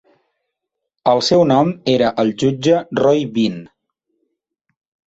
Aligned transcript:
El 1.11 1.21
seu 1.27 1.45
nom 1.53 1.75
era 1.97 2.09
el 2.25 2.35
jutge 2.45 2.81
Roy 3.05 3.23
Bean. 3.39 3.63